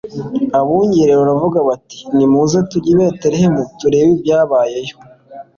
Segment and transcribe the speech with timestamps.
[0.59, 4.95] abungeri baravugana bati: «Nimuze tujye i Betelehemu turebe ibyabayeyo,